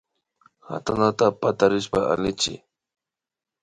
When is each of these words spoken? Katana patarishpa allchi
Katana 0.65 1.09
patarishpa 1.41 1.99
allchi 2.13 2.53